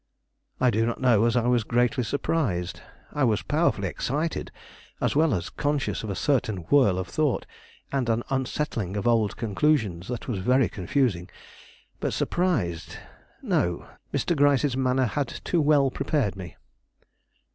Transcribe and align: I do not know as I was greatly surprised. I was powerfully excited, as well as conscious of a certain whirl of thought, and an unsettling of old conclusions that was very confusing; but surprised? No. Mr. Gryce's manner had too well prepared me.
I 0.59 0.71
do 0.71 0.83
not 0.87 0.99
know 0.99 1.25
as 1.25 1.35
I 1.37 1.45
was 1.45 1.63
greatly 1.63 2.03
surprised. 2.03 2.81
I 3.13 3.23
was 3.23 3.43
powerfully 3.43 3.87
excited, 3.87 4.49
as 4.99 5.15
well 5.15 5.31
as 5.31 5.51
conscious 5.51 6.01
of 6.03 6.09
a 6.09 6.15
certain 6.15 6.63
whirl 6.71 6.97
of 6.97 7.07
thought, 7.07 7.45
and 7.91 8.09
an 8.09 8.23
unsettling 8.31 8.97
of 8.97 9.07
old 9.07 9.37
conclusions 9.37 10.07
that 10.07 10.27
was 10.27 10.39
very 10.39 10.69
confusing; 10.69 11.29
but 11.99 12.13
surprised? 12.13 12.97
No. 13.43 13.87
Mr. 14.11 14.35
Gryce's 14.35 14.75
manner 14.75 15.05
had 15.05 15.27
too 15.43 15.61
well 15.61 15.91
prepared 15.91 16.35
me. 16.35 16.55